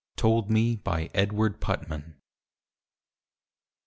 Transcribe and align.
Told 0.15 0.49
me 0.49 0.75
by 0.75 1.11
Edward 1.13 1.59
Putman. 1.61 2.15